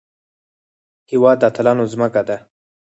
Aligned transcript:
هېواد 1.11 1.37
د 1.39 1.43
اتلانو 1.49 1.83
ځمکه 1.93 2.21
ده 2.27 2.37